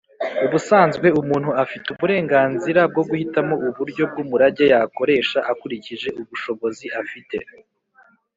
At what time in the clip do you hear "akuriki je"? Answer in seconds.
5.51-6.09